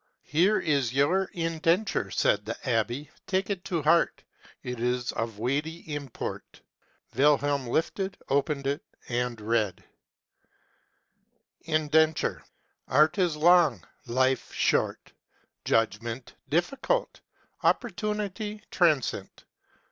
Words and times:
"Here 0.23 0.59
is 0.59 0.91
your 0.93 1.25
indenture," 1.25 2.09
said 2.09 2.43
the 2.43 2.57
abbe:" 2.67 3.11
take 3.27 3.51
it 3.51 3.63
to 3.65 3.83
heart; 3.83 4.23
it 4.63 4.79
is 4.79 5.11
of 5.11 5.37
weighty 5.37 5.93
import." 5.93 6.61
Wilhelm 7.15 7.67
lifted, 7.67 8.17
opened 8.27 8.65
it, 8.65 8.83
and 9.09 9.39
read: 9.39 9.83
ŌĆö 11.61 11.73
INDENTURE. 11.75 12.43
Art 12.87 13.19
is 13.19 13.35
long, 13.37 13.83
life 14.07 14.51
short, 14.51 15.13
judgment 15.65 16.33
difficult, 16.49 17.21
opportunity 17.61 18.63
transient. 18.71 19.45